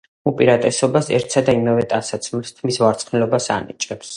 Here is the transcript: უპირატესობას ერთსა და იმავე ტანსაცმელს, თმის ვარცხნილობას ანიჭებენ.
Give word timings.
უპირატესობას 0.29 1.09
ერთსა 1.17 1.43
და 1.49 1.55
იმავე 1.59 1.85
ტანსაცმელს, 1.93 2.55
თმის 2.61 2.81
ვარცხნილობას 2.85 3.53
ანიჭებენ. 3.59 4.07